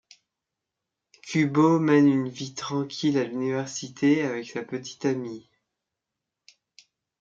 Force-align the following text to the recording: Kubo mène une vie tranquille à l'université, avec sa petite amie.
Kubo 1.27 1.77
mène 1.77 2.07
une 2.07 2.27
vie 2.27 2.55
tranquille 2.55 3.19
à 3.19 3.23
l'université, 3.23 4.23
avec 4.23 4.49
sa 4.49 4.63
petite 4.63 5.05
amie. 5.05 5.47